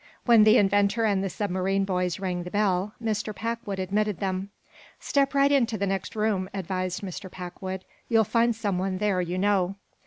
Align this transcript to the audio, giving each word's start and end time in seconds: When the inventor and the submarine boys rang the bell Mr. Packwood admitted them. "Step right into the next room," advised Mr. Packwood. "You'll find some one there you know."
When 0.25 0.45
the 0.45 0.57
inventor 0.57 1.05
and 1.05 1.23
the 1.23 1.29
submarine 1.29 1.85
boys 1.85 2.19
rang 2.19 2.41
the 2.41 2.49
bell 2.49 2.95
Mr. 2.99 3.35
Packwood 3.35 3.77
admitted 3.77 4.19
them. 4.19 4.49
"Step 4.99 5.35
right 5.35 5.51
into 5.51 5.77
the 5.77 5.85
next 5.85 6.15
room," 6.15 6.49
advised 6.55 7.01
Mr. 7.01 7.29
Packwood. 7.29 7.85
"You'll 8.09 8.23
find 8.23 8.55
some 8.55 8.79
one 8.79 8.97
there 8.97 9.21
you 9.21 9.37
know." 9.37 9.75